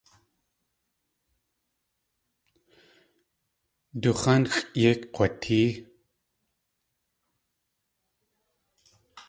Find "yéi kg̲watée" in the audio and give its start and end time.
4.81-5.69